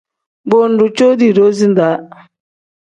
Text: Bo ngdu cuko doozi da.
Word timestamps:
Bo 0.49 0.59
ngdu 0.69 0.85
cuko 0.97 1.27
doozi 1.37 1.67
da. 1.77 1.89